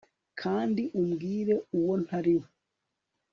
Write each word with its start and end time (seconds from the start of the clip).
kandi 0.41 0.83
umbwire 0.99 1.53
uwo 1.77 1.93
ntari 2.03 2.33
we 2.41 2.49